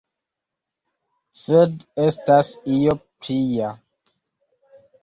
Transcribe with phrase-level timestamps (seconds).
[1.41, 3.73] Sed estas io plia.